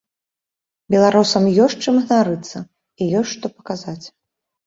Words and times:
Беларусам 0.95 1.43
ёсць 1.65 1.75
чым 1.83 1.99
ганарыцца 2.05 2.57
і 2.61 3.03
ёсць 3.19 3.31
што 3.35 3.47
паказаць. 3.59 4.05